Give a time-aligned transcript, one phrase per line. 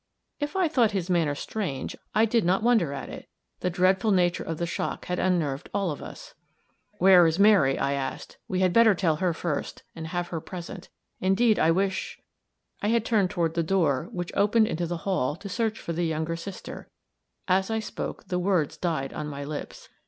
[0.39, 4.41] If I thought his manner strange, I did not wonder at it the dreadful nature
[4.41, 6.33] of the shock had unnerved all of us.
[6.97, 10.89] "Where is Mary?" I asked; "we had better tell her first, and have her present.
[11.19, 12.19] Indeed, I wish"
[12.81, 16.03] I had turned toward the door, which opened into the hall, to search for the
[16.03, 16.89] younger sister,
[17.47, 19.87] as I spoke; the words died on my lips.